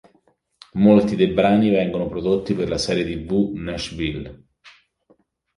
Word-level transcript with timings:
Molti 0.77 1.15
dei 1.15 1.27
brani 1.27 1.69
vengono 1.69 2.07
prodotti 2.07 2.55
per 2.55 2.67
la 2.67 2.79
serie 2.79 3.03
tv 3.05 3.51
Nashville. 3.53 4.45